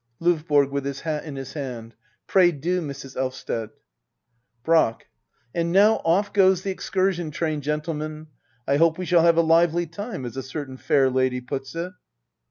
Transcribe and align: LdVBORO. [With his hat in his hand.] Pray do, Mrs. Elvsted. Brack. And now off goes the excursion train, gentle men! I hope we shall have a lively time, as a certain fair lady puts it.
LdVBORO. 0.19 0.71
[With 0.71 0.83
his 0.83 1.01
hat 1.01 1.25
in 1.25 1.35
his 1.35 1.53
hand.] 1.53 1.93
Pray 2.25 2.51
do, 2.51 2.81
Mrs. 2.81 3.15
Elvsted. 3.15 3.69
Brack. 4.63 5.05
And 5.53 5.71
now 5.71 5.97
off 5.97 6.33
goes 6.33 6.63
the 6.63 6.71
excursion 6.71 7.29
train, 7.29 7.61
gentle 7.61 7.93
men! 7.93 8.25
I 8.67 8.77
hope 8.77 8.97
we 8.97 9.05
shall 9.05 9.21
have 9.21 9.37
a 9.37 9.41
lively 9.41 9.85
time, 9.85 10.25
as 10.25 10.35
a 10.37 10.41
certain 10.41 10.77
fair 10.77 11.11
lady 11.11 11.39
puts 11.39 11.75
it. 11.75 11.93